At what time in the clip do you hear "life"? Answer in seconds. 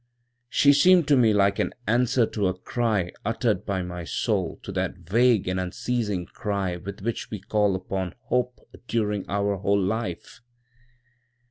9.79-10.41